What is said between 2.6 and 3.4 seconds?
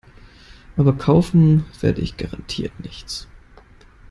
nichts.